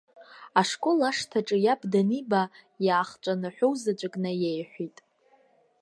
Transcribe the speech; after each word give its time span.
Ашкол 0.59 0.99
ашҭаҿы 1.09 1.57
иаб 1.65 1.81
даниба, 1.91 2.43
иаахҵәаны 2.85 3.49
ҳәоу 3.55 3.73
заҵәык 3.81 4.13
наиеиҳәит. 4.23 4.97